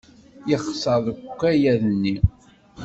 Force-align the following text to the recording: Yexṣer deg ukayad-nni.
Yexṣer 0.49 0.97
deg 1.05 1.17
ukayad-nni. 1.29 2.15